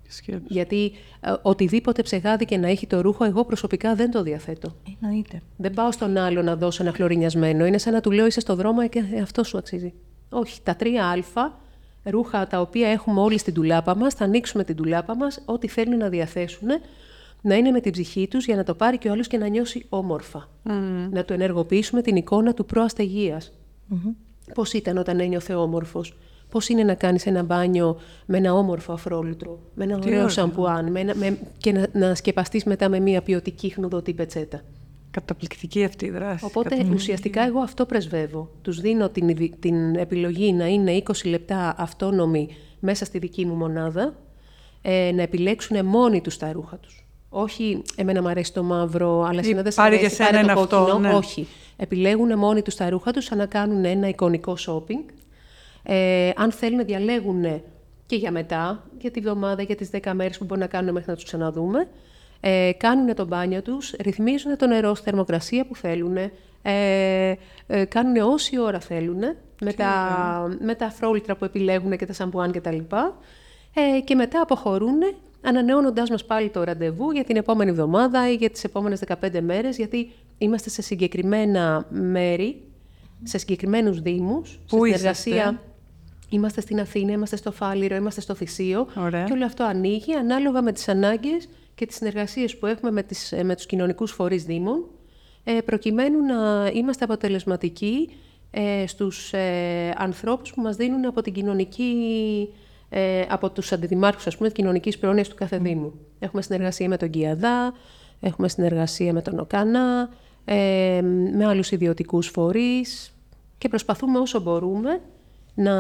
[0.09, 0.43] Σκέψου.
[0.49, 4.75] Γιατί ε, οτιδήποτε ψεγάδι και να έχει το ρούχο, εγώ προσωπικά δεν το διαθέτω.
[5.01, 5.43] Εννοείται.
[5.57, 7.67] Δεν πάω στον άλλο να δώσω ένα χλωρινιασμένο.
[7.67, 9.93] Είναι σαν να του λέω είσαι στο δρόμο και ε, αυτό σου αξίζει.
[10.29, 11.51] Όχι, τα 3α
[12.11, 15.99] ρούχα τα οποία έχουμε όλοι στην τουλάπα μας, θα ανοίξουμε την τουλάπα μας, ό,τι θέλουν
[15.99, 16.69] να διαθέσουν,
[17.43, 19.47] να είναι με την ψυχή τους για να το πάρει και ο άλλος και να
[19.47, 20.49] νιώσει όμορφα.
[21.11, 23.53] Να του ενεργοποιήσουμε την εικόνα του προαστεγίας.
[24.55, 26.17] Πώς ήταν όταν ένιωθε όμορφος;
[26.51, 30.29] Πώς είναι να κάνεις ένα μπάνιο με ένα όμορφο αφρόλουτρο, με ένα ωραίο ωραίο.
[30.29, 34.61] σαμπουάν με ένα, με, και να, να σκεπαστείς μετά με μια ποιοτική χνουδωτή πετσέτα;
[35.11, 36.45] Καταπληκτική αυτή η δράση.
[36.45, 38.51] Οπότε ουσιαστικά εγώ αυτό πρεσβεύω.
[38.63, 42.49] Τους δίνω την, ιδι- την επιλογή να είναι 20 λεπτά αυτόνομοι
[42.81, 44.15] μέσα στη δική μου μονάδα,
[44.83, 47.05] ε, να επιλέξουν μόνοι τους τα ρούχα τους.
[47.29, 50.31] Όχι, εμένα μου αρέσει το μαύρο, αλλά Ή εσένα δεν σ' πάρε αρέσει, για σένα
[50.31, 50.99] πάρε το είναι αυτό, κόκκινο.
[50.99, 51.15] ναι.
[51.15, 51.47] Όχι.
[51.77, 55.13] Επιλέγουν μόνοι τους τα ρούχα τους, σαν να κάνουν ένα εικονικό shopping.
[55.83, 57.63] Ε, αν θέλουν, διαλέγουν
[58.07, 61.11] και για μετά, για τη βδομάδα, για τις 10 μέρες που μπορεί να κάνουν μέχρι
[61.11, 61.89] να τους ξαναδούμε.
[62.41, 67.35] Ε, κάνουν το μπάνιο τους, ρυθμίζουν το νερό στη θερμοκρασία που θέλουν, ε,
[67.67, 69.21] ε, κάνουν όση ώρα θέλουν,
[69.61, 72.79] με τα, με τα αφρόλυτρα που επιλέγουν και τα σαμπουάν κτλ.
[73.75, 74.99] Ε, και μετά αποχωρούν,
[75.43, 79.77] ανανεώνοντάς μας πάλι το ραντεβού για την επόμενη εβδομάδα ή για τις επόμενες 15 μέρες,
[79.77, 82.63] γιατί είμαστε σε συγκεκριμένα μέρη,
[83.23, 85.61] σε συγκεκριμένους δήμους, Πού σε είσαστε; συνεργασία
[86.31, 88.87] Είμαστε στην Αθήνα, είμαστε στο Φάληρο, είμαστε στο Θησίο.
[88.97, 89.25] Ωραία.
[89.25, 91.49] Και όλο αυτό ανοίγει ανάλογα με τις ανάγκες
[91.81, 94.85] και τις συνεργασίες που έχουμε με, τις, ε, με τους κοινωνικούς φορείς Δήμων,
[95.45, 98.09] ε, προκειμένου να είμαστε αποτελεσματικοί
[98.51, 101.95] ε, στους ε, ανθρώπους που μας δίνουν από την κοινωνική,
[102.89, 105.93] ε, από τους αντιδημάρχους, ας πούμε, της κοινωνικής πρόνοιας του κάθε Δήμου.
[106.19, 107.75] Έχουμε συνεργασία με τον Κιαδά,
[108.21, 110.11] έχουμε συνεργασία με τον ΟΚΑΝΑ,
[110.45, 111.01] ε,
[111.33, 113.15] με άλλους ιδιωτικούς φορείς
[113.59, 115.01] και προσπαθούμε όσο μπορούμε
[115.55, 115.75] να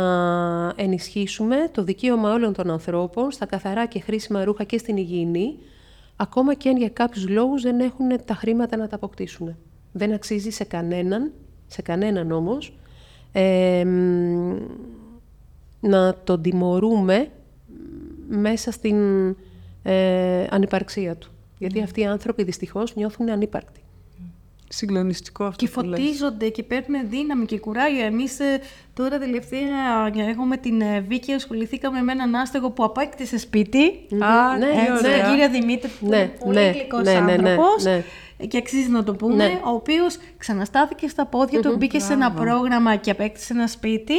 [0.76, 5.58] ενισχύσουμε το δικαίωμα όλων των ανθρώπων στα καθαρά και χρήσιμα ρούχα και στην υγιεινή,
[6.20, 9.56] ακόμα και αν για κάποιους λόγους δεν έχουν τα χρήματα να τα αποκτήσουν.
[9.92, 11.32] Δεν αξίζει σε κανέναν,
[11.66, 12.78] σε κανέναν όμως,
[13.32, 14.56] ε, μ,
[15.80, 17.30] να τον τιμωρούμε
[18.28, 18.96] μέσα στην
[19.82, 21.30] ε, ανυπαρξία του.
[21.58, 23.79] Γιατί αυτοί οι άνθρωποι δυστυχώς νιώθουν ανύπαρκτοι.
[24.72, 26.00] Συγκλονιστικό αυτό Και που λες.
[26.00, 28.04] φωτίζονται και παίρνουν δύναμη και κουράγιο.
[28.04, 28.38] Εμείς
[28.94, 33.82] τώρα τελευταία, εγώ με την ε, Βίκη ασχοληθήκαμε με έναν άστεγο που απέκτησε σπίτι.
[34.24, 35.20] Α, Ναι, τι Ε, ωραία.
[35.22, 38.02] Τον κύριο Δημήτρη, που Ναι, είναι πολύ ναι, γλυκός ναι, ναι, ναι, άνθρωπος ναι.
[38.46, 39.60] και αξίζει να το πούμε, Ναι.
[39.64, 44.14] ο οποίος ξαναστάθηκε στα πόδια του, μπήκε σε ένα πρόγραμμα και απέκτησε ένα σπίτι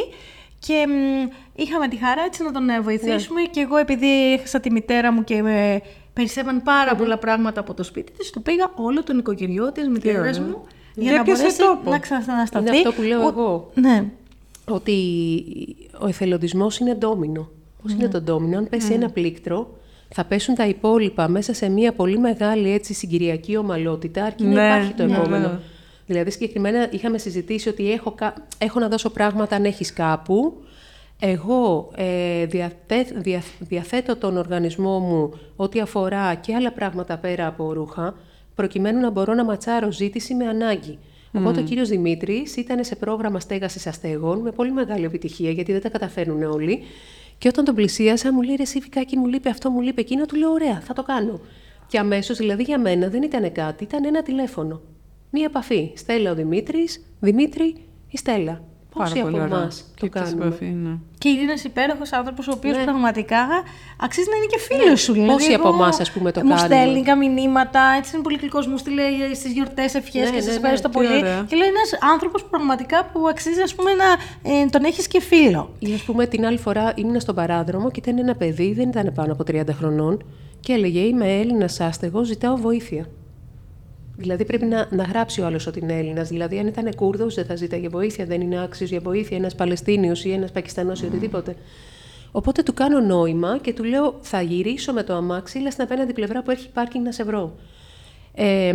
[0.60, 4.72] και μ, είχαμε τη χαρά έτσι να τον ε, βοηθήσουμε και εγώ επειδή έχασα τη
[4.72, 5.82] μητέρα μου και με
[6.14, 10.38] περισσεύαν πάρα πολλά πράγματα από το σπίτι της, του πήγα όλο τον οικογενειό της, μητέρες
[10.38, 10.50] ωραία.
[10.50, 10.62] μου,
[10.96, 11.90] Και για να έπιασε μπορέσει τόπο.
[11.90, 12.68] να ξανασταθεί.
[12.68, 13.72] Είναι αυτό που λέω Ο- εγώ.
[13.74, 14.06] Ναι.
[14.68, 14.96] ότι
[16.00, 17.50] ο εθελοντισμός είναι ντόμινο.
[17.82, 19.78] Πώς είναι το ντόμινο, αν πέσει ένα πλήκτρο,
[20.10, 24.66] θα πέσουν τα υπόλοιπα μέσα σε μια πολύ μεγάλη έτσι, συγκυριακή ομαλότητα, αρκεί να Ναι,
[24.76, 25.48] υπάρχει το ναι, επόμενο.
[25.48, 25.60] ναι.
[26.06, 30.54] Δηλαδή, συγκεκριμένα είχαμε συζητήσει ότι έχω, κα- έχω να δώσω πράγματα αν έχεις κάπου.
[31.24, 37.74] Εγώ ε, διαθε- δια- διαθέτω τον οργανισμό μου ό,τι αφορά και άλλα πράγματα πέρα από
[37.74, 38.16] ρούχα,
[38.56, 40.98] προκειμένου να μπορώ να ματσάρω ζήτηση με ανάγκη.
[41.34, 45.82] Οπότε ο κύριος Δημήτρης ήταν σε πρόγραμμα στέγασης αστέγων με πολύ μεγάλη επιτυχία, γιατί δεν
[45.82, 46.80] τα καταφέρνουν όλοι.
[47.38, 50.26] Και όταν τον πλησίασα, μου λέει: Ρε, εσύ, Φικάκη, μου λείπει αυτό, μου λείπει εκείνο.
[50.26, 51.40] Του λέω: Ωραία, θα το κάνω.
[51.88, 54.82] Και αμέσως, δηλαδή για μένα δεν ήταν κάτι, ήταν ένα τηλέφωνο.
[55.30, 55.92] Μία επαφή.
[55.96, 57.76] Στέλλα ο Δημήτρης, Δημήτρη
[58.10, 58.64] η Στέλλα.
[58.94, 60.90] Πόσοι από εμάς το κάνουμε; Επαφή, ναι.
[61.18, 62.84] Και είναι ένα υπέροχος άνθρωπος, ο οποίος Ναι.
[62.84, 63.48] πραγματικά
[64.00, 65.14] αξίζει να είναι και φίλος σου.
[65.14, 68.24] Δηλαδή, Πόσοι από εγώ- εμάς, ας πούμε, το μου κάνουμε; στέλνει κα μηνύματα, έτσι είναι
[68.24, 68.68] πολύ γλυκός.
[68.68, 69.02] Μου στείλε
[69.34, 71.08] στις γιορτές ευχές Ναι, και ναι, σας ναι, ευχαριστώ τι πολύ.
[71.08, 71.46] ωραία.
[71.50, 74.06] Και λέω ένας άνθρωπος πραγματικά που αξίζει, ας πούμε, να
[74.52, 75.74] ε, τον έχεις και φίλο.
[75.80, 79.12] Ή ας πούμε την άλλη φορά ήμουν στον παράδρομο και ήταν ένα παιδί, δεν ήταν
[79.16, 80.24] πάνω από 30 χρονών
[80.60, 83.06] και έλεγε Είμαι Έλληνας άστεγος, ζητάω βοήθεια.
[84.18, 86.30] Δηλαδή πρέπει να, να γράψει ο άλλος ότι είναι Έλληνας.
[86.30, 90.26] Δηλαδή, αν ήταν Κούρδος, δεν θα ζήταγε βοήθεια, δεν είναι άξιος για βοήθεια, ένας Παλαιστίνιος
[90.26, 91.56] ή ένας Πακιστανός ή οτιδήποτε.
[92.32, 96.14] Οπότε του κάνω νόημα και του λέω: Θα γυρίσω με το αμάξι, λες στην απέναντι
[96.14, 97.56] πλευρά που έχει πάρκινγκ να σε βρω.
[98.36, 98.74] Ε,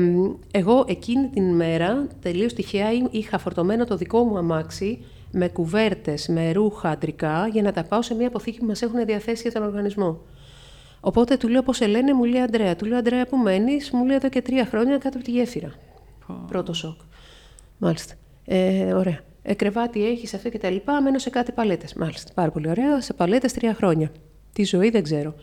[0.51, 4.99] εγώ εκείνη την μέρα, τελείως τυχαία, εί- είχα φορτωμένο το δικό μου αμάξι
[5.33, 9.05] με κουβέρτες, με ρούχα αντρικά, για να τα πάω σε μια αποθήκη που μας έχουν
[9.05, 10.19] διαθέσει για τον οργανισμό.
[11.01, 12.77] Οπότε του λέω πώς σε λένε, μου λέει Αντρέα.
[12.77, 15.73] Του λέω Αντρέα που μένεις, μου λέει εδώ και τρία χρόνια κάτω από τη γέφυρα.
[16.49, 17.01] Πρώτο σοκ.
[17.79, 18.15] Μάλιστα.
[18.45, 19.21] Ε, ωραία.
[19.43, 21.95] Ε, κρεβάτι έχεις αυτό και τα λοιπά, μένω σε κάτι παλέτες.
[21.95, 22.33] Μάλιστα.
[22.35, 23.01] Πάρα πολύ ωραία.
[23.01, 24.11] Σε παλέτες τρία χρόνια.
[24.53, 25.35] Τη ζωή δεν ξέρω.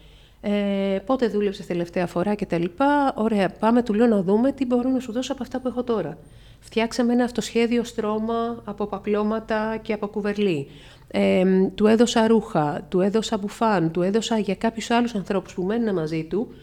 [0.41, 3.13] Ε, πότε δούλεψες τελευταία φορά και τα λοιπά.
[3.15, 5.83] Ωραία, πάμε, του λέω να δούμε τι μπορώ να σου δώσω από αυτά που έχω
[5.83, 6.17] τώρα.
[6.63, 10.67] Φτιάξαμε ένα αυτοσχέδιο στρώμα από παπλώματα και από κουβερλί.
[11.07, 11.43] Ε,
[11.75, 16.23] του έδωσα ρούχα, του έδωσα μπουφάν, του έδωσα για κάποιους άλλους ανθρώπους που μένουν μαζί
[16.23, 16.53] του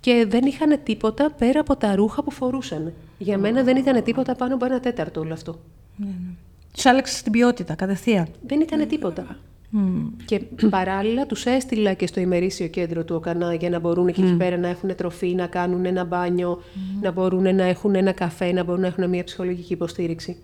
[0.00, 2.92] και δεν είχαν τίποτα πέρα από τα ρούχα που φορούσαν.
[3.18, 5.58] Για μένα δεν ήταν τίποτα πάνω από ένα τέταρτο όλο αυτό.
[6.72, 8.28] Τους άλλαξες την ποιότητα κατευθείαν.
[8.46, 9.36] Δεν ήταν τίποτα.
[10.24, 14.56] Και παράλληλα τους έστειλα και στο ημερήσιο κέντρο του ΟΚΑΝΑ για να μπορούν εκεί πέρα
[14.56, 16.62] να έχουν τροφή, να κάνουν ένα μπάνιο,
[17.02, 20.36] να μπορούν να έχουν ένα καφέ, να μπορούν να έχουν μια ψυχολογική υποστήριξη.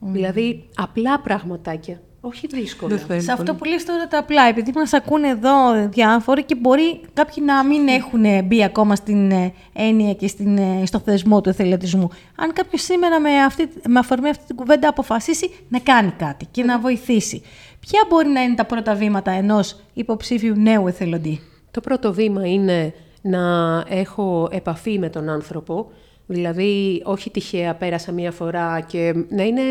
[0.00, 2.96] Δηλαδή απλά πραγματάκια, όχι δύσκολα.
[2.96, 3.58] Δεν θέλει Σε αυτό πολύ.
[3.58, 7.88] που λες τώρα τα απλά, επειδή μας ακούνε εδώ διάφοροι και μπορεί κάποιοι να μην
[7.88, 12.08] έχουν μπει ακόμα στην ε, έννοια και στην, ε, στο θεσμό του εθελοντισμού.
[12.36, 16.62] Αν κάποιος σήμερα με, αυτή, με αφορμή αυτή την κουβέντα αποφασίσει να κάνει κάτι και
[16.62, 17.42] να βοηθήσει,
[17.86, 22.94] ποια μπορεί να είναι τα πρώτα βήματα ενός υποψήφιου νέου εθελοντή; Το πρώτο βήμα είναι
[23.22, 23.40] να
[23.88, 25.90] έχω επαφή με τον άνθρωπο,
[26.26, 29.62] δηλαδή όχι τυχαία πέρασα μία φορά και να είναι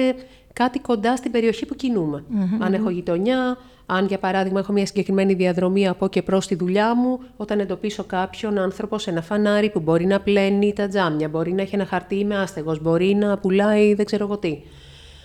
[0.54, 2.24] κάτι κοντά στην περιοχή που κινούμε.
[2.60, 6.96] Αν έχω γειτονιά, αν για παράδειγμα έχω μια συγκεκριμένη διαδρομή από και προς τη δουλειά
[6.96, 11.54] μου, όταν εντοπίσω κάποιον άνθρωπος σε ένα φανάρι που μπορεί να πλένει τα τζάμια, μπορεί
[11.54, 14.62] να έχει ένα χαρτί είμαι άστεγος, μπορεί να πουλάει δεν ξέρω εγώ τι.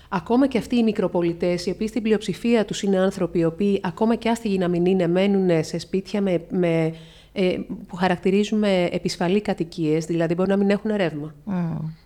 [0.09, 4.15] Ακόμα και αυτοί οι μικροπολιτές, οι οποίοι στην πλειοψηφία τους είναι άνθρωποι, οι οποίοι ακόμα
[4.15, 6.95] και άστιγοι να μην είναι, μένουν σε σπίτια με, με,
[7.33, 11.35] ε, που χαρακτηρίζουμε επισφαλή κατοικίες, δηλαδή μπορεί να μην έχουν ρεύμα,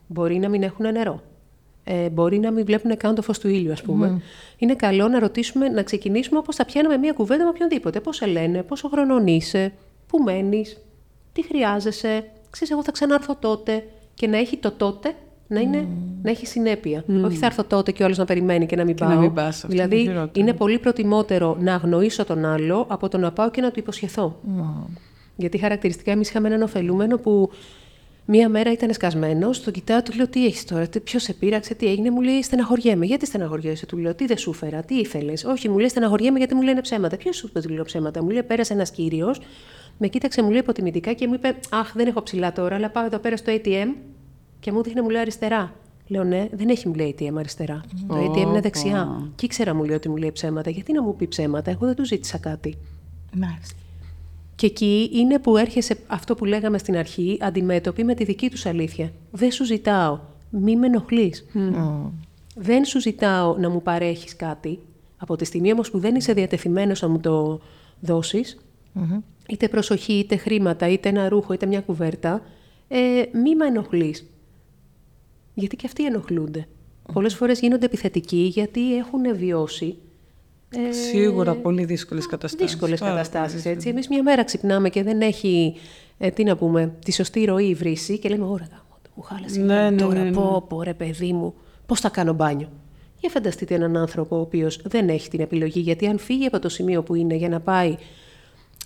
[0.06, 1.22] μπορεί να μην έχουν νερό,
[1.84, 4.22] ε, μπορεί να μην βλέπουν καν το φως του ήλιου, ας πούμε.
[4.58, 8.00] Είναι καλό να ρωτήσουμε, να ξεκινήσουμε όπως θα πιάναμε μία κουβέντα με οποιονδήποτε.
[8.00, 9.72] Πώς σε λένε, πόσο χρονών είσαι,
[10.06, 10.82] πού μένεις,
[11.32, 13.84] τι χρειάζεσαι, ξέρεις εγώ θα ξανάρθω τότε
[14.14, 15.14] και να έχει το τότε
[15.52, 15.86] να, είναι,
[16.22, 17.04] να έχει συνέπεια.
[17.24, 19.14] Όχι θα έρθω τότε και όλος να περιμένει και να μην Και πάω.
[19.14, 20.30] να μην πας, αυτό είναι δηλαδή χειρότερο.
[20.34, 24.40] είναι πολύ προτιμότερο να αγνοήσω τον άλλο από το να πάω και να του υποσχεθώ.
[25.36, 27.50] Γιατί χαρακτηριστικά εμείς είχαμε έναν ωφελούμενο που
[28.24, 31.86] μία μέρα ήταν σκασμένος, τον κοιτάω, του λέω: Τι έχεις τώρα, ποιος σε πείραξε, τι
[31.86, 33.06] έγινε, μου λέει: Στεναχωριέμαι.
[33.06, 36.54] Γιατί στεναχωριέσαι, του λέω: Τι δεν σου φέρα, τι ήθελες; Όχι, μου λέει: Στεναχωριέμαι γιατί
[36.54, 37.16] μου λένε ψέματα.
[37.16, 39.40] Ποιος σου είπε ότι λέω ψέματα; Μου λέει: Πέρασε ένας κύριος,
[39.98, 43.04] με κοίταξε, μου λέει υποτιμητικά και μου είπε: Αχ, δεν έχω ψηλά τώρα, αλλά πάω
[43.04, 43.88] εδώ πέρα στο ATM
[44.62, 45.72] και μου δείχνει, μου λέει αριστερά.
[46.06, 47.80] Λέω ναι, δεν έχει μου λέει ATM αριστερά.
[48.08, 49.30] Το ATM είναι δεξιά.
[49.34, 50.70] Και ήξερα μου λέει ότι μου λέει ψέματα.
[50.70, 52.76] Γιατί να μου πει ψέματα, εγώ δεν του ζήτησα κάτι.
[53.32, 53.76] Μάλιστα.
[54.54, 58.66] Και εκεί είναι που έρχεσαι αυτό που λέγαμε στην αρχή, αντιμέτωπη με τη δική τους
[58.66, 59.12] αλήθεια.
[59.30, 60.18] Δεν σου ζητάω,
[60.50, 61.44] μη με ενοχλείς.
[62.54, 64.78] Δεν σου ζητάω να μου παρέχεις κάτι.
[65.16, 67.60] Από τη στιγμή όμως που δεν είσαι διατεθειμένος να μου το
[68.00, 68.58] δωσεις
[69.48, 72.42] είτε προσοχή, είτε χρήματα, είτε ένα ρούχο, είτε μια κουβέρτα,
[72.88, 74.26] ε, μη με ενοχλείς.
[75.54, 76.66] Γιατί και αυτοί ενοχλούνται.
[77.12, 79.96] Πολλές φορές γίνονται επιθετικοί γιατί έχουν βιώσει
[80.88, 82.66] ε, Σίγουρα πολύ δύσκολες καταστάσεις.
[82.70, 83.62] δύσκολες Πάρα καταστάσεις.
[83.62, 83.88] πολύ Έτσι.
[83.88, 85.74] Εμείς μια μέρα ξυπνάμε και δεν έχει
[86.18, 89.22] ε, τι να πούμε, τη σωστή ροή η βρύση και λέμε: Ωρα γάμο, το, μου
[89.22, 90.14] χάλασε η Ναι, μέρα ναι, τώρα.
[90.14, 90.30] ναι, ναι.
[90.30, 91.54] Πω, πω, ρε παιδί μου,
[91.86, 92.68] πώς θα κάνω μπάνιο.
[93.20, 96.68] Για φανταστείτε έναν άνθρωπο ο οποίος δεν έχει την επιλογή, γιατί αν φύγει από το
[96.68, 97.96] σημείο που είναι για να πάει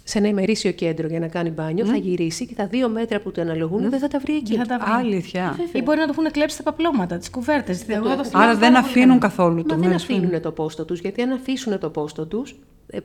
[0.09, 3.33] σε ένα ημερήσιο κέντρο για να κάνει μπάνιο, θα γυρίσει και τα δύο μέτρα που
[3.33, 4.57] του αναλογούν δεν θα τα βρει εκεί.
[4.57, 5.07] Δεν θα τα βρει.
[5.07, 5.57] Αλήθεια.
[5.73, 7.85] Ή μπορεί να του έχουν κλέψει τα παπλώματα, τις κουβέρτες.
[8.33, 10.07] Άρα δεν αφήνουν καθόλου το Μα δεν μέσο.
[10.13, 12.99] αφήνουν το πόστο τους, γιατί αν αφήσουν το πόστο τους, ε,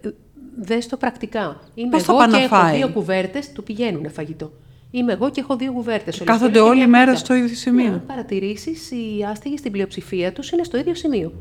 [0.59, 1.59] δες το πρακτικά.
[1.73, 4.51] Είμαι Πώς θα εγώ πάει και να έχω φάει; δύο κουβέρτες, του πηγαίνουν φαγητό.
[4.91, 6.21] Είμαι εγώ και έχω δύο κουβέρτες.
[6.23, 7.91] Κάθονται όλη μέρα στο ίδιο σημείο.
[7.91, 11.33] Αν παρατηρήσεις, οι άστεγοι στην πλειοψηφία τους είναι στο ίδιο σημείο.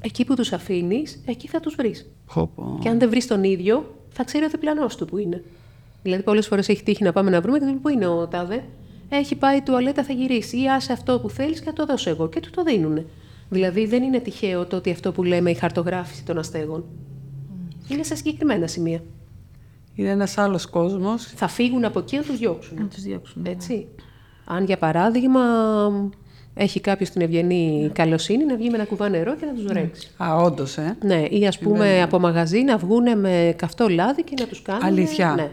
[0.00, 2.10] Εκεί που τους αφήνεις, εκεί θα τους βρεις.
[2.34, 2.78] Πω, πω.
[2.82, 5.44] Και αν δεν βρεις τον ίδιο, θα ξέρει ο διπλανός του που είναι.
[6.02, 8.26] Δηλαδή, πολλές φορές έχει τύχει να πάμε να βρούμε και του λέει, Πού είναι ο
[8.28, 8.64] Τάδε;
[9.08, 10.62] Έχει πάει τουαλέτα, θα γυρίσει.
[10.62, 12.28] Ή άσε αυτό που θέλεις και θα το δώσω εγώ.
[12.28, 13.04] Και του το δίνουν.
[13.48, 16.84] Δηλαδή δεν είναι τυχαίο το ότι αυτό που λέμε η χαρτογράφηση των αστέγων.
[17.88, 19.02] Είναι σε συγκεκριμένα σημεία.
[19.94, 21.24] Είναι ένας άλλος κόσμος.
[21.24, 22.78] Θα φύγουν από εκεί να τους διώξουν.
[22.80, 23.42] Να τους διώξουν.
[23.42, 23.50] ναι.
[23.50, 23.86] Έτσι.
[24.44, 25.40] Αν για παράδειγμα
[26.58, 30.08] έχει κάποιος την ευγενή καλοσύνη να βγει με ένα κουβά νερό και να τους ρέξει.
[30.16, 30.96] Α, όντως, ε.
[31.02, 34.84] Ναι, ή ας πούμε από μαγαζί να βγουν με καυτό λάδι και να τους κάνουν...
[34.84, 35.34] Αλήθεια.
[35.36, 35.50] Ναι.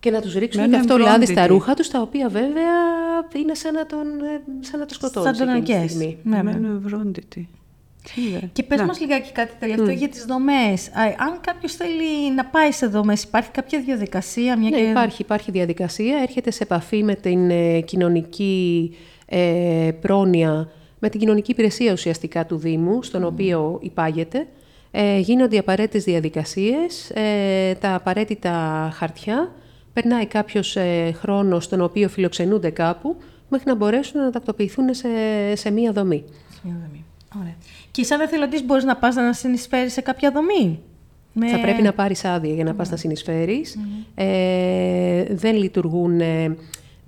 [0.00, 1.52] Και να τους ρίξουν Με έναν καυτό λάδι στα εμβρόντιτη.
[1.52, 2.72] ρούχα τους, τα οποία βέβαια
[3.36, 5.34] είναι σαν να τον, ε, σαν να τον σκοτώνουν.
[5.34, 5.90] Σαν τον εκείνη τη αρκές.
[5.90, 6.18] στιγμή.
[6.22, 6.52] Ναι, ναι.
[6.52, 7.48] Μένω ευρώντητη.
[8.14, 8.50] Τι είναι.
[8.52, 8.84] Και πες Ναι.
[8.86, 10.88] μας λιγάκι κάτι τελευταίο για τις δομές.
[10.88, 14.82] Α, αν κάποιος θέλει να πάει σε δομές, υπάρχει κάποια διαδικασία, μια Ναι, και...
[14.82, 16.18] υπάρχει, υπάρχει διαδικασία.
[16.22, 18.90] Έρχεται σε επαφή με την ε, κοινωνική
[19.28, 24.46] ε, πρόνοια, με την κοινωνική υπηρεσία ουσιαστικά του Δήμου, στον οποίο υπάγεται.
[24.90, 29.52] Ε, γίνονται οι απαραίτητες διαδικασίες, ε, τα απαραίτητα χαρτιά.
[29.92, 33.16] Περνάει κάποιος ε, χρόνος στον οποίο φιλοξενούνται κάπου,
[33.48, 35.08] μέχρι να μπορέσουν να τακτοποιηθούν σε,
[35.54, 36.24] σε μία δομή.
[36.62, 37.04] Μια δομή.
[37.40, 37.54] Ωραία.
[37.90, 40.80] Και σαν εθελοντής μπορείς να πας να συνεισφέρεις σε κάποια δομή;
[41.32, 41.48] Με...
[41.48, 43.78] Θα πρέπει να πάρεις άδεια για να πας να συνεισφερεις
[44.14, 46.56] Ε, δεν λειτουργούν ε,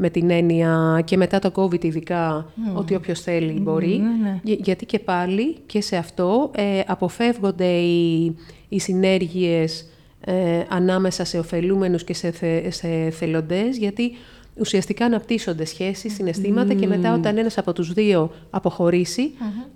[0.03, 4.03] με την έννοια και μετά το COVID ειδικά ότι όποιος θέλει μπορεί.
[4.23, 4.41] ναι.
[4.43, 8.37] Για- γιατί και πάλι και σε αυτό ε, αποφεύγονται οι,
[8.69, 9.87] οι συνέργειες
[10.25, 10.33] ε,
[10.69, 14.13] ανάμεσα σε ωφελούμενους και σε, θε, σε θελοντές γιατί
[14.59, 19.31] ουσιαστικά αναπτύσσονται σχέσεις, συναισθήματα και μετά όταν ένας από τους δύο αποχωρήσει,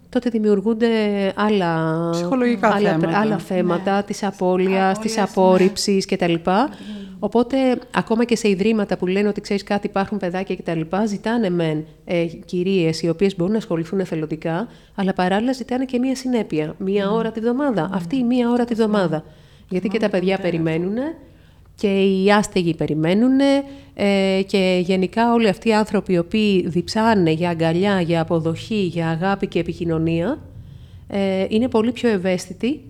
[0.09, 0.89] τότε δημιουργούνται
[1.37, 3.19] άλλα Ψυχολογικά άλλα, θέματα.
[3.19, 6.35] άλλα θέματα της απώλειας, της απόρριψης κτλ.
[7.25, 7.57] Οπότε,
[7.91, 12.25] ακόμα και σε ιδρύματα που λένε ότι ξέρεις κάτι, υπάρχουν παιδάκια κτλ., ζητάνε μεν ε,
[12.25, 16.75] κυρίες οι οποίες μπορούν να ασχοληθούν εθελοντικά, αλλά παράλληλα ζητάνε και μία συνέπεια.
[16.79, 17.91] Μία ώρα τη βδομάδα.
[17.93, 19.25] Αυτή η μία ώρα τη βδομάδα.
[19.69, 20.95] Γιατί και τα παιδιά περιμένουν
[21.75, 23.41] και οι άστεγοι περιμένουν
[23.95, 29.09] ε, και γενικά όλοι αυτοί οι άνθρωποι οι οποίοι διψάνε για αγκαλιά, για αποδοχή, για
[29.09, 30.39] αγάπη και επικοινωνία
[31.09, 32.81] ε, είναι πολύ πιο ευαίσθητοι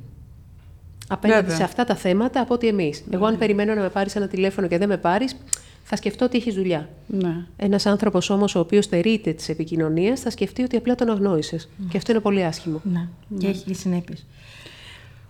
[1.09, 1.57] απέναντι Βέβαια.
[1.57, 3.05] σε αυτά τα θέματα από ότι εμείς.
[3.11, 5.37] Εγώ αν περιμένω να με πάρεις ένα τηλέφωνο και δεν με πάρεις,
[5.83, 6.89] θα σκεφτώ ότι έχεις δουλειά.
[7.07, 7.35] Ναι.
[7.57, 11.69] Ένας άνθρωπος όμως ο οποίος στερείται της επικοινωνίας θα σκεφτεί ότι απλά τον αγνόησες.
[11.89, 12.81] Και αυτό είναι πολύ άσχημο.
[12.85, 13.09] Ναι.
[13.39, 14.27] Και έχει και συνέπειες.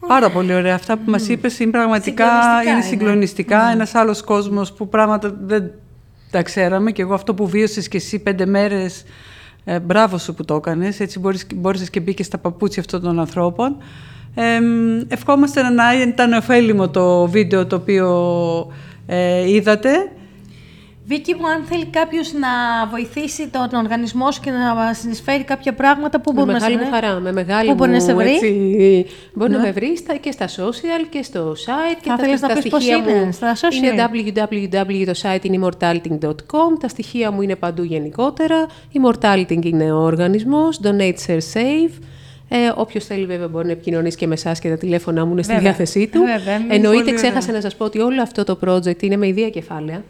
[0.07, 0.75] Πάρα πολύ ωραία.
[0.75, 2.83] Αυτά που μας είπες είναι πραγματικά Συγκλονιστικά είναι είναι.
[2.83, 3.71] συγκλονιστικά.
[3.71, 5.71] Ένας άλλος κόσμος που πράγματα δεν
[6.31, 9.03] τα ξέραμε και εγώ αυτό που βίωσες και εσύ πέντε μέρες,
[9.65, 11.01] ε, μπράβο σου που το έκανες.
[11.01, 13.77] Έτσι μπορείς, μπόρεσες και μπήκες στα παπούτσια αυτών των ανθρώπων.
[14.35, 18.73] Ε, μ, ευχόμαστε να ήταν ωφέλιμο το βίντεο το οποίο
[19.07, 19.90] ε, είδατε.
[21.07, 22.49] Βίκυ μου, αν θέλει κάποιος να
[22.90, 26.85] βοηθήσει τον οργανισμό σου και να συνεισφέρει κάποια πράγματα, πού Με μπορεί να μεγάλη σε
[26.85, 29.97] μου χαρά, με μεγάλη Πού μπορεί μου, να σε βρει; έτσι, μπορεί να με βρει
[29.97, 31.99] στα, και στα social και στο site.
[32.01, 33.73] Και Θα θέλεις να πεις πώς στοιχεία είναι, μου στα social?
[33.73, 34.09] Είναι
[34.70, 38.66] www, το site είναι immortaliting.com, τα στοιχεία μου είναι παντού γενικότερα.
[38.92, 41.92] Immortaliting είναι ο οργανισμός, donate, share, save.
[42.57, 45.43] Ε, Όποιος θέλει, βέβαια, μπορεί να επικοινωνήσει και με εσάς και τα τηλέφωνα μου είναι
[45.43, 45.69] στη Βέβαια.
[45.69, 46.19] διάθεσή του.
[46.19, 49.27] Βέβαια, εμείς Εννοείται, πολύ ξέχασα να σας πω ότι όλο αυτό το project είναι με
[49.27, 50.05] ιδία κεφάλαια.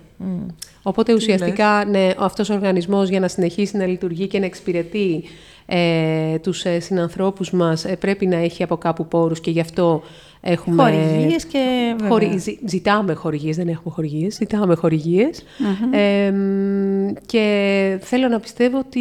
[0.83, 5.25] Οπότε ουσιαστικά ναι, αυτός ο οργανισμός για να συνεχίσει να λειτουργεί και να εξυπηρετεί
[5.67, 10.03] ε, τους ε, συνανθρώπους μας ε, πρέπει να έχει από κάπου πόρους και γι' αυτό
[10.47, 10.83] έχουμε...
[10.83, 12.09] Χορηγίες και βέβαια.
[12.09, 15.45] Χορη- ζη- ζητάμε χορηγίες, δεν έχουμε χορηγίες, ζητάμε χορηγίες.
[15.93, 19.01] Ε, μ, και θέλω να πιστεύω ότι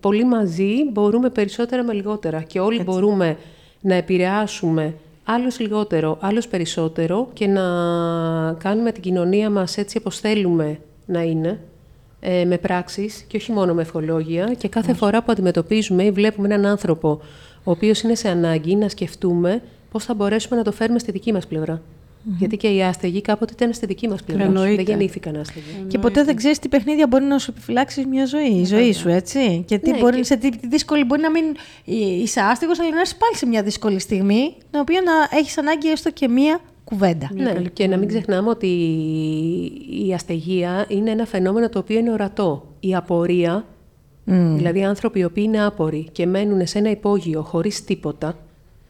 [0.00, 3.36] πολύ μαζί μπορούμε περισσότερα με λιγότερα και όλοι μπορούμε
[3.80, 7.62] να επηρεάσουμε άλλος λιγότερο, άλλος περισσότερο και να
[8.52, 11.60] κάνουμε την κοινωνία μας έτσι όπως θέλουμε να είναι,
[12.20, 16.54] ε, με πράξεις και όχι μόνο με ευχολόγια και κάθε φορά που αντιμετωπίζουμε ή βλέπουμε
[16.54, 17.20] έναν άνθρωπο
[17.64, 21.32] ο οποίος είναι σε ανάγκη να σκεφτούμε πώς θα μπορέσουμε να το φέρουμε στη δική
[21.32, 21.82] μας πλευρα
[22.38, 24.44] Γιατί και οι άστεγοι κάποτε ήταν στη δική μας πλευρά.
[24.44, 24.74] Εννοείται.
[24.74, 25.64] Δεν γεννήθηκαν άστεγοι.
[25.88, 29.08] Και ποτέ δεν ξέρεις τι παιχνίδια μπορεί να σου επιφυλάξεις μια ζωή, η ζωή σου,
[29.08, 29.64] έτσι.
[29.66, 31.44] Και τι Ναι, μπορεί, και- σε τι τι δύσκολη μπορεί να μην
[32.22, 35.90] είσαι άστεγος, αλλά να είσαι πάλι σε μια δύσκολη στιγμή, την οποία να έχεις ανάγκη
[35.90, 37.30] έστω και μία κουβέντα.
[37.34, 38.66] Ναι, και να μην ξεχνάμε ότι
[40.06, 42.66] η αστεγία είναι ένα φαινόμενο το οποίο είναι ορατό.
[42.80, 43.64] Η απορία,
[44.54, 48.38] δηλαδή άνθρωποι οι οποίοι είναι άποροι και μένουν σε ένα υπόγειο χωρίς τίποτα,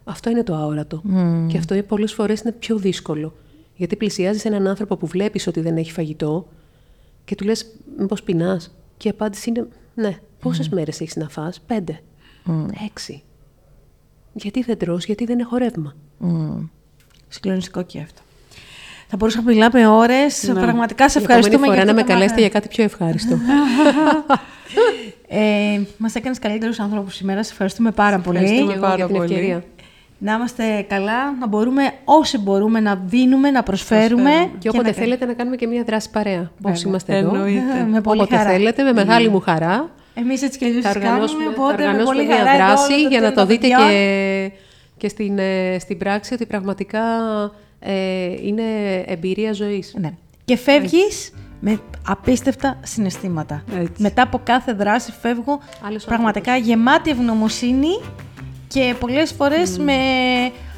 [0.08, 1.02] αυτό είναι το αόρατο.
[1.46, 3.34] Και αυτό πολλές φορές είναι πιο δύσκολο.
[3.76, 6.48] Γιατί πλησιάζεις έναν άνθρωπο που βλέπεις ότι δεν έχει φαγητό
[7.24, 7.66] και του λες
[7.98, 10.18] μήπως πεινάς; Και η απάντηση είναι ναι.
[10.40, 12.00] Πόσες μέρες έχεις να φας; Πέντε.
[12.86, 13.22] Έξι.
[14.32, 16.68] Γιατί δεν τρως, γιατί δεν έχω ρεύμα; Mm.
[17.28, 18.20] Συγκλονιστικό και αυτό.
[19.08, 20.50] Θα μπορούσαμε να μιλάμε ώρες.
[20.54, 22.60] Πραγματικά σε Η επόμενη ευχαριστούμε φορά για να με αυτό το καλέσετε για μάθημα.
[22.60, 23.38] κάτι πιο ευχάριστο.
[25.30, 27.42] Ε, Μας έκανες καλύτερους ανθρώπους σήμερα.
[27.42, 28.38] Σε ευχαριστούμε πάρα πολύ.
[28.38, 28.72] Ευχαριστούμε.
[28.72, 29.32] Και εγώ πάρα για την πολύ.
[29.34, 29.64] ευκαιρία.
[30.20, 34.30] Να είμαστε καλά, να μπορούμε όσοι μπορούμε να δίνουμε, να προσφέρουμε.
[34.58, 36.50] Και όποτε να- θέλετε να κάνουμε και μία δράση παρέα.
[36.62, 37.34] Όσοι είμαστε εδώ.
[37.34, 37.86] Εννοείται.
[37.90, 38.50] Με πολύ Όποτε χαρά.
[38.50, 39.90] θέλετε, με μεγάλη μου χαρά.
[40.14, 42.50] Εμείς έτσι και αλλιώς θα τις κάνουμε, οργανώσουμε, θα οπότε με οργανώσουμε πολύ μια χαρά
[42.52, 43.88] εδώ δράση όλο το για να team το των δείτε παιδιών.
[43.88, 44.50] και,
[44.96, 47.00] και στην, ε, στην πράξη ότι πραγματικά
[47.80, 47.92] ε,
[48.42, 48.62] είναι
[49.06, 49.94] εμπειρία ζωής.
[50.00, 50.10] Ναι.
[50.44, 53.62] Και φεύγεις με απίστευτα συναισθήματα.
[53.78, 53.92] Έτσι.
[54.02, 58.00] Μετά από κάθε δράση φεύγω Άλλος πραγματικά γεμάτη ευγνωμοσύνη
[58.68, 59.92] και πολλές φορές με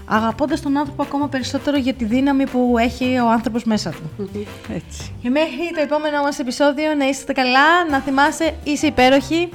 [0.07, 4.31] αγαπώντας τον άνθρωπο ακόμα περισσότερο για τη δύναμη που έχει ο άνθρωπος μέσα του.
[4.74, 5.12] Έτσι.
[5.22, 9.48] Και μέχρι το επόμενο μας επεισόδιο να είστε καλά, να θυμάσαι είσαι υπέροχη.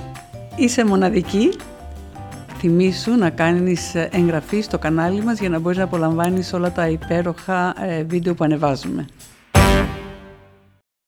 [0.56, 1.50] Είσαι μοναδική.
[2.58, 6.88] Θυμήσου να κάνεις ε, εγγραφή στο κανάλι μας για να μπορείς να απολαμβάνεις όλα τα
[6.88, 9.06] υπέροχα ε, βίντεο που ανεβάζουμε.